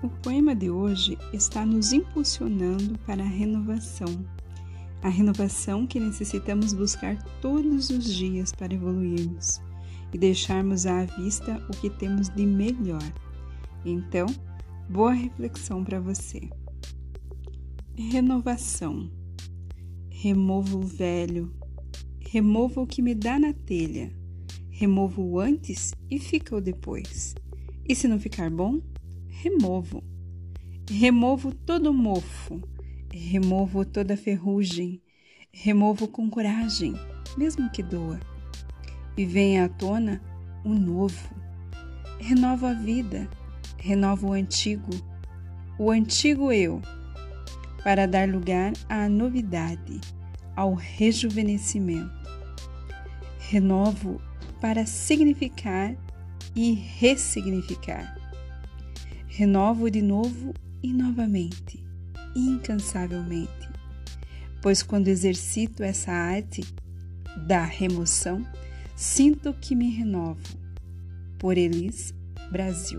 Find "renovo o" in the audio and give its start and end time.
43.76-44.32